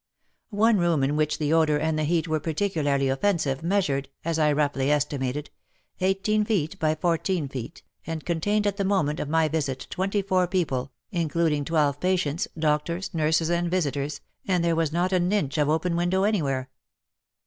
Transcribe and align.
One 0.49 0.79
room 0.79 1.03
in 1.03 1.15
which 1.15 1.37
the 1.37 1.53
odour 1.53 1.77
and 1.77 1.95
the 1.95 2.05
heat 2.05 2.27
were 2.27 2.39
particularly 2.39 3.07
offensive, 3.07 3.61
measured— 3.61 4.09
as 4.25 4.39
I 4.39 4.51
roughly 4.51 4.89
estimated— 4.89 5.51
eighteen 6.01 6.43
feet 6.43 6.79
by 6.79 6.95
fourteen 6.95 7.47
feet, 7.47 7.83
and 8.07 8.25
contained 8.25 8.65
at 8.65 8.77
the 8.77 8.83
moment 8.83 9.19
of 9.19 9.29
my 9.29 9.47
visit 9.47 9.85
24 9.91 10.47
people, 10.47 10.91
including 11.11 11.63
12 11.65 11.99
patients, 11.99 12.47
doctors, 12.57 13.13
nurses 13.13 13.51
and 13.51 13.69
visitors, 13.69 14.21
and 14.47 14.63
there 14.63 14.75
was 14.75 14.91
not 14.91 15.11
an 15.13 15.31
inch 15.31 15.59
of 15.59 15.69
open 15.69 15.95
window 15.95 16.23
anywhere. 16.23 16.71